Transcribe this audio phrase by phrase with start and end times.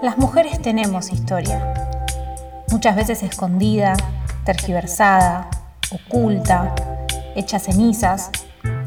[0.00, 1.74] Las mujeres tenemos historia,
[2.70, 3.94] muchas veces escondida,
[4.44, 5.50] tergiversada,
[5.90, 6.72] oculta,
[7.34, 8.30] hecha cenizas,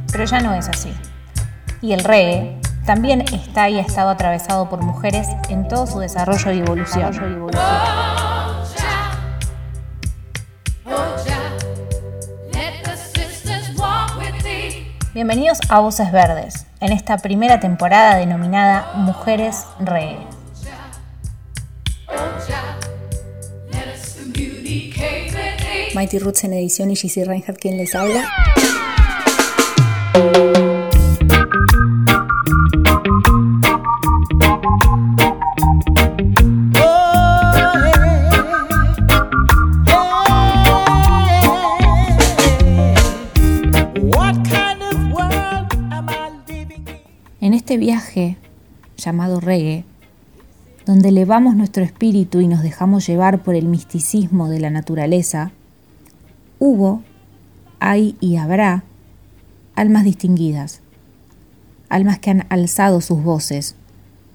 [0.09, 0.93] pero ya no es así.
[1.81, 6.49] Y el reggae también está y ha estado atravesado por mujeres en todo su desarrollo
[6.53, 7.11] y evolución.
[15.13, 20.40] Bienvenidos a Voces Verdes, en esta primera temporada denominada Mujeres Reggae.
[25.93, 28.23] Mighty Roots en edición y GC Reinhardt quien les habla.
[47.41, 48.37] En este viaje
[48.95, 49.83] llamado reggae,
[50.85, 55.51] donde elevamos nuestro espíritu y nos dejamos llevar por el misticismo de la naturaleza,
[56.61, 57.01] hubo,
[57.79, 58.83] hay y habrá
[59.73, 60.81] almas distinguidas,
[61.89, 63.75] almas que han alzado sus voces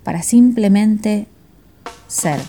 [0.02, 1.28] para simplemente
[2.08, 2.41] ser.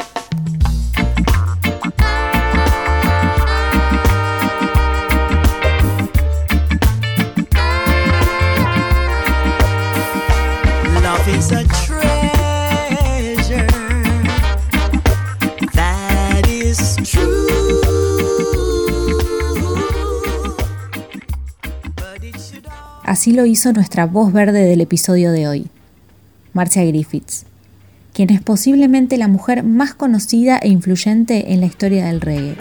[23.18, 25.66] Así lo hizo nuestra voz verde del episodio de hoy,
[26.54, 27.48] Marcia Griffiths,
[28.14, 32.58] quien es posiblemente la mujer más conocida e influyente en la historia del reggae.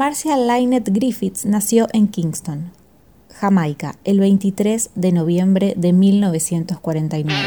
[0.00, 2.70] Marcia Lynette Griffiths nació en Kingston,
[3.34, 7.38] Jamaica, el 23 de noviembre de 1949.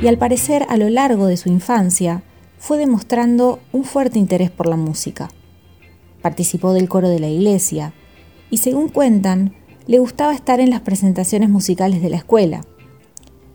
[0.00, 2.22] Y al parecer a lo largo de su infancia
[2.60, 5.30] fue demostrando un fuerte interés por la música
[6.28, 7.94] participó del coro de la iglesia
[8.50, 9.54] y según cuentan,
[9.86, 12.60] le gustaba estar en las presentaciones musicales de la escuela.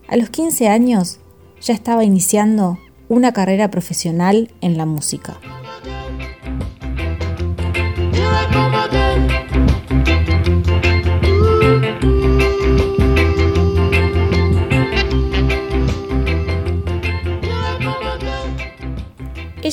[0.07, 1.19] A los 15 años
[1.61, 2.79] ya estaba iniciando
[3.09, 5.39] una carrera profesional en la música.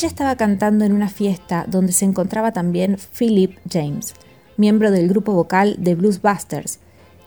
[0.00, 4.14] Ella estaba cantando en una fiesta donde se encontraba también Philip James,
[4.56, 6.78] miembro del grupo vocal de Blues Busters,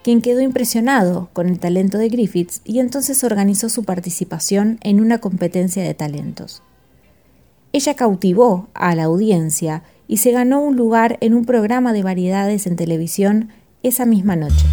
[0.04, 5.20] quien quedó impresionado con el talento de Griffiths y entonces organizó su participación en una
[5.20, 6.64] competencia de talentos.
[7.74, 12.66] Ella cautivó a la audiencia y se ganó un lugar en un programa de variedades
[12.66, 13.50] en televisión
[13.84, 14.66] esa misma noche.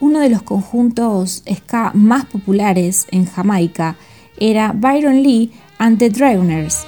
[0.00, 3.96] Uno de los conjuntos ska más populares en Jamaica
[4.38, 6.86] era Byron Lee and the Dragoners.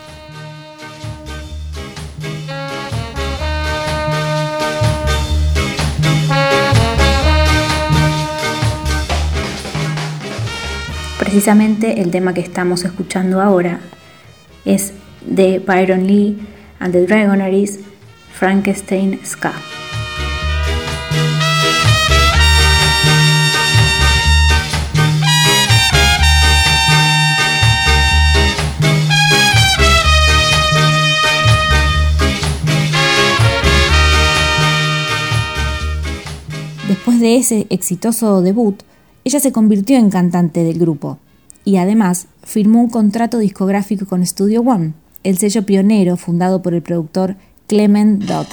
[11.18, 13.80] Precisamente el tema que estamos escuchando ahora
[14.64, 14.94] es
[15.26, 16.38] de Byron Lee
[16.78, 17.80] and the Dragoners
[18.32, 19.52] Frankenstein Ska.
[37.38, 38.82] Ese exitoso debut,
[39.24, 41.18] ella se convirtió en cantante del grupo
[41.64, 46.82] y además firmó un contrato discográfico con Studio One, el sello pionero fundado por el
[46.82, 47.36] productor
[47.66, 48.46] Clement Dodd.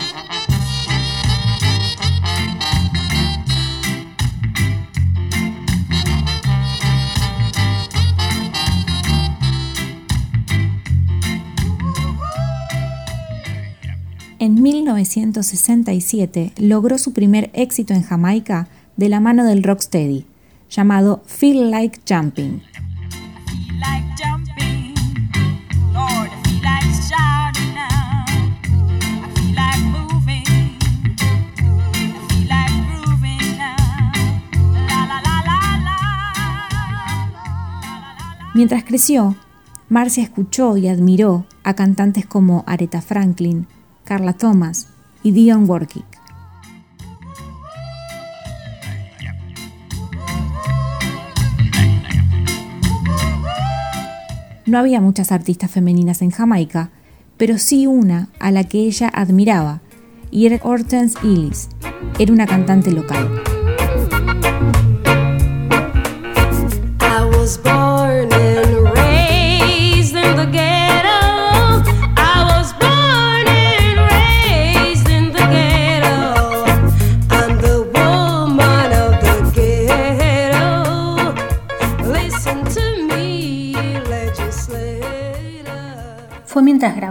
[14.66, 18.68] 1967 logró su primer éxito en Jamaica
[18.98, 20.26] de la mano del rocksteady,
[20.72, 22.64] llamado Feel Like Jumping.
[38.56, 39.36] Mientras creció,
[39.90, 43.68] Marcia escuchó y admiró a cantantes como Aretha Franklin,
[44.06, 44.88] Carla Thomas
[45.24, 46.06] y Dion Warwick.
[54.66, 56.90] No había muchas artistas femeninas en Jamaica,
[57.38, 59.82] pero sí una a la que ella admiraba,
[60.32, 61.70] y era Hortense Ellis.
[62.18, 63.42] Era una cantante local.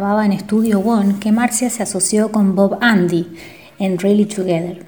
[0.04, 3.26] En Studio One que Marcia se asoció con Bob Andy
[3.78, 4.84] en Really Together,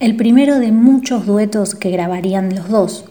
[0.00, 3.04] el primero de muchos duetos que grabarían los dos.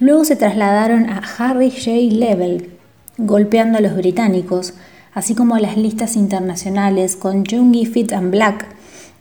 [0.00, 2.16] Luego se trasladaron a Harry J.
[2.16, 2.72] Level,
[3.18, 4.74] golpeando a los británicos,
[5.14, 8.66] así como a las listas internacionales con Young Fit and Black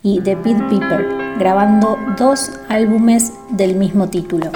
[0.01, 1.05] y The Pit Piper,
[1.37, 4.49] grabando dos álbumes del mismo título.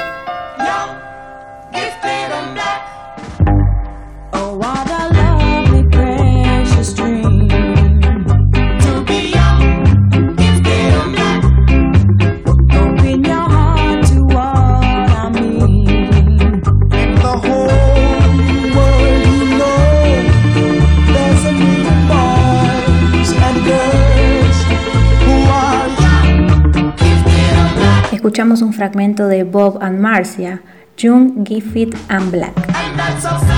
[28.77, 30.61] Fragmento de Bob and Marcia,
[30.95, 33.56] June, Giffith and Black.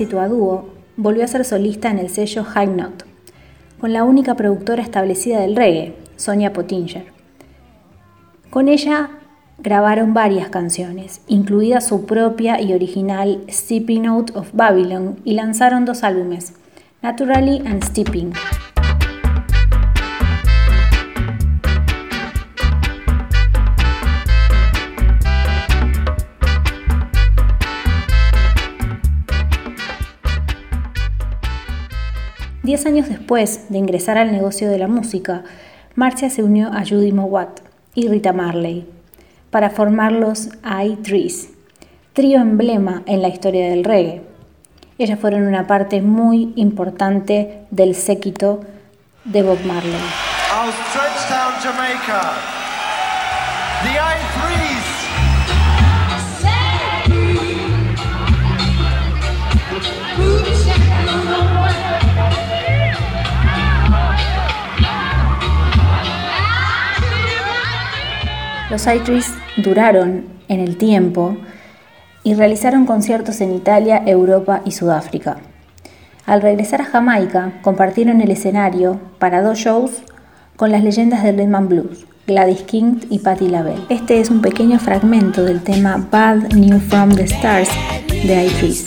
[0.00, 0.64] A dúo,
[0.96, 3.04] volvió a ser solista en el sello High Note,
[3.78, 7.04] con la única productora establecida del reggae, Sonia Pottinger.
[8.48, 9.10] Con ella
[9.58, 16.02] grabaron varias canciones, incluida su propia y original Stepping Out of Babylon, y lanzaron dos
[16.02, 16.54] álbumes,
[17.02, 18.32] Naturally and Stepping.
[32.70, 35.42] Diez años después de ingresar al negocio de la música,
[35.96, 37.62] Marcia se unió a Judy Mowat
[37.96, 38.86] y Rita Marley
[39.50, 41.48] para formar los I-Trees,
[42.12, 44.22] trío emblema en la historia del reggae.
[44.98, 48.60] Ellas fueron una parte muy importante del séquito
[49.24, 50.00] de Bob Marley.
[68.70, 71.36] Los iTrees duraron en el tiempo
[72.22, 75.38] y realizaron conciertos en Italia, Europa y Sudáfrica.
[76.24, 80.02] Al regresar a Jamaica, compartieron el escenario para dos shows
[80.54, 83.86] con las leyendas del rhythm blues, Gladys King y Patti LaBelle.
[83.88, 87.70] Este es un pequeño fragmento del tema Bad New From the Stars
[88.08, 88.84] de iTrees.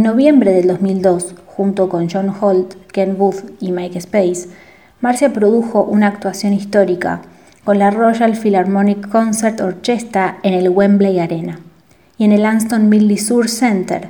[0.00, 4.48] En noviembre del 2002, junto con John Holt, Ken Booth y Mike Space,
[5.02, 7.20] Marcia produjo una actuación histórica
[7.64, 11.60] con la Royal Philharmonic Concert Orchestra en el Wembley Arena
[12.16, 14.08] y en el Anston Millie Sur Center,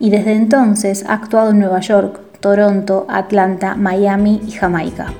[0.00, 5.14] y desde entonces ha actuado en Nueva York, Toronto, Atlanta, Miami y Jamaica.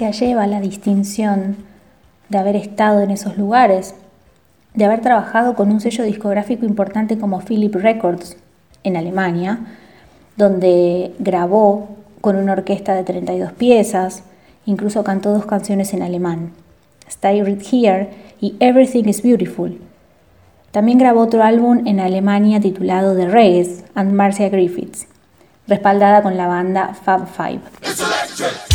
[0.00, 1.56] Marcia lleva la distinción
[2.28, 3.96] de haber estado en esos lugares,
[4.74, 8.36] de haber trabajado con un sello discográfico importante como Philip Records
[8.84, 9.58] en Alemania,
[10.36, 14.22] donde grabó con una orquesta de 32 piezas,
[14.66, 16.52] incluso cantó dos canciones en alemán,
[17.08, 18.08] Stay Right Here
[18.40, 19.80] y Everything is Beautiful.
[20.70, 25.08] También grabó otro álbum en Alemania titulado The Reggae and Marcia Griffiths,
[25.66, 28.67] respaldada con la banda Fab Five.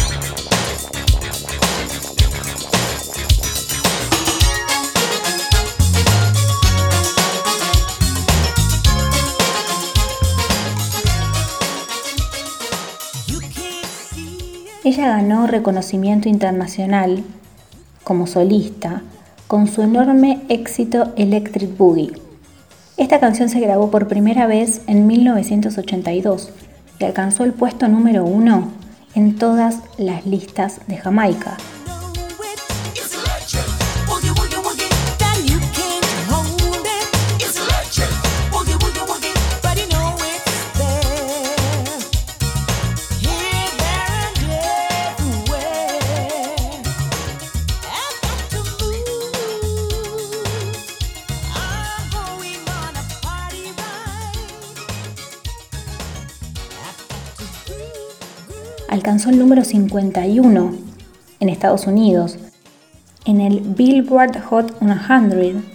[14.84, 17.24] Ella ganó reconocimiento internacional
[18.04, 19.02] como solista
[19.48, 22.12] con su enorme éxito Electric Boogie.
[22.98, 26.50] Esta canción se grabó por primera vez en 1982
[27.00, 28.72] y alcanzó el puesto número uno
[29.16, 31.56] en todas las listas de Jamaica.
[58.93, 60.75] Alcanzó el número 51
[61.39, 62.38] en Estados Unidos
[63.25, 65.65] en el Billboard Hot 100,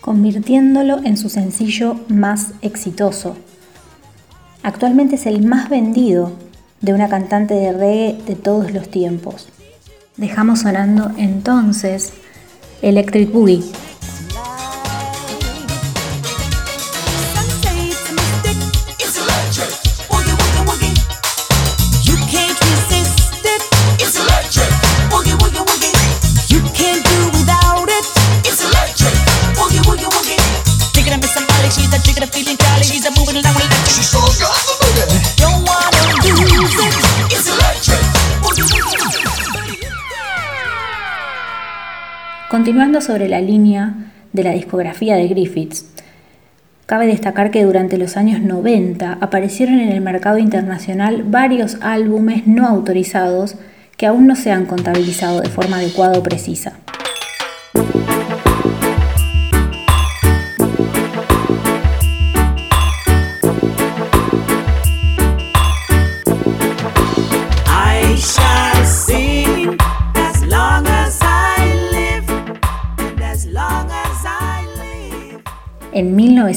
[0.00, 3.36] convirtiéndolo en su sencillo más exitoso.
[4.64, 6.32] Actualmente es el más vendido
[6.80, 9.48] de una cantante de reggae de todos los tiempos.
[10.16, 12.12] Dejamos sonando entonces
[12.82, 13.62] Electric Boogie.
[42.66, 43.94] Continuando sobre la línea
[44.32, 45.86] de la discografía de Griffiths,
[46.86, 52.66] cabe destacar que durante los años 90 aparecieron en el mercado internacional varios álbumes no
[52.66, 53.54] autorizados
[53.96, 56.72] que aún no se han contabilizado de forma adecuada o precisa.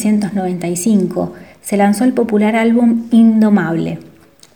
[0.05, 3.99] 1995 se lanzó el popular álbum Indomable,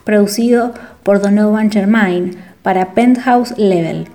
[0.03, 0.73] producido
[1.03, 4.07] por Donovan Germain para Penthouse Level.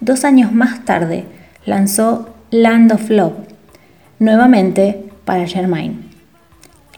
[0.00, 1.24] Dos años más tarde
[1.66, 3.34] lanzó Land of Love,
[4.18, 6.10] nuevamente para Germain.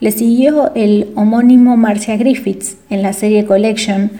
[0.00, 4.10] Le siguió el homónimo Marcia Griffiths en la serie Collection,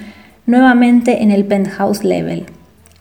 [0.46, 2.46] nuevamente en el Penthouse Level.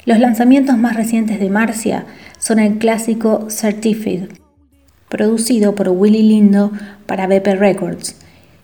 [0.05, 2.05] Los lanzamientos más recientes de Marcia
[2.37, 4.42] son el clásico Certified,
[5.13, 6.71] producido por Willy Lindo
[7.05, 8.15] para Beppe Records,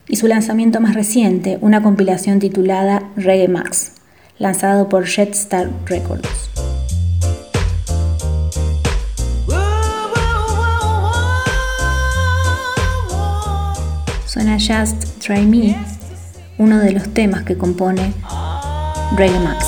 [0.07, 3.91] y su lanzamiento más reciente, una compilación titulada Reggae Max,
[4.39, 6.49] lanzado por Jetstar Records.
[14.25, 15.77] Suena Just Try Me,
[16.57, 18.11] uno de los temas que compone
[19.15, 19.67] Reggae Max.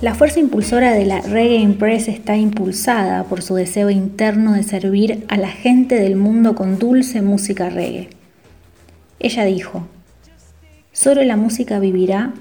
[0.00, 5.24] La fuerza impulsora de la Reggae Impress está impulsada por su deseo interno de servir
[5.26, 8.08] a la gente del mundo con dulce música reggae.
[9.18, 9.88] Ella dijo,
[10.92, 12.32] solo la música vivirá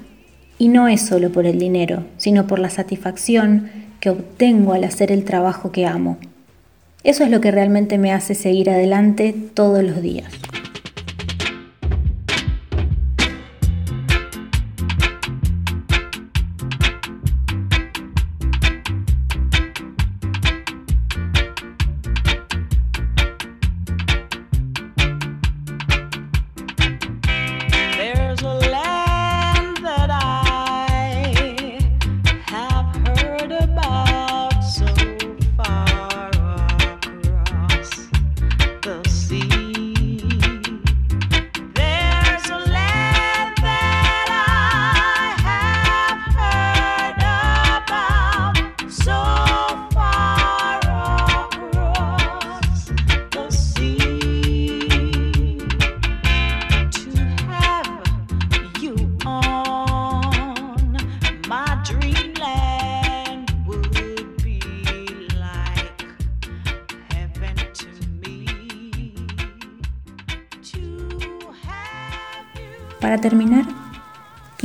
[0.59, 5.11] y no es solo por el dinero, sino por la satisfacción que obtengo al hacer
[5.11, 6.19] el trabajo que amo.
[7.03, 10.31] Eso es lo que realmente me hace seguir adelante todos los días.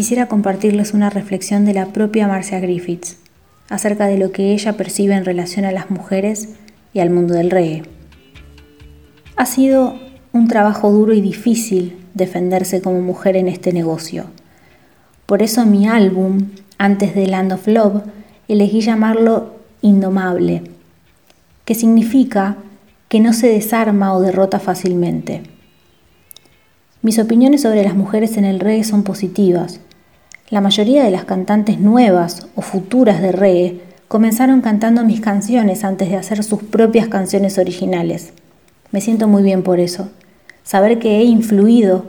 [0.03, 3.19] Quisiera compartirles una reflexión de la propia Marcia Griffiths
[3.69, 6.57] acerca de lo que ella percibe en relación a las mujeres
[6.93, 7.85] y al mundo del reggae.
[9.37, 9.97] Ha sido
[10.33, 14.25] un trabajo duro y difícil defenderse como mujer en este negocio.
[15.25, 18.03] Por eso mi álbum, antes de Land of Love,
[18.49, 20.65] elegí llamarlo Indomable,
[21.65, 22.57] que significa
[23.09, 25.45] que no se desarma o derrota fácilmente.
[27.03, 29.79] Mis opiniones sobre las mujeres en el reggae son positivas.
[30.53, 36.11] La mayoría de las cantantes nuevas o futuras de reggae comenzaron cantando mis canciones antes
[36.11, 38.35] de hacer sus propias canciones originales.
[38.91, 40.11] Me siento muy bien por eso,
[40.63, 42.05] saber que he influido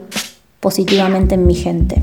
[0.60, 2.02] positivamente en mi gente.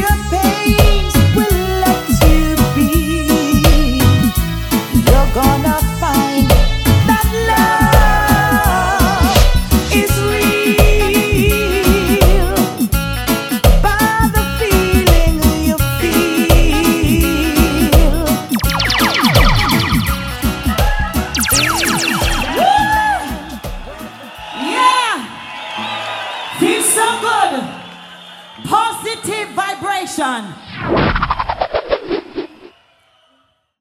[0.00, 0.49] your face.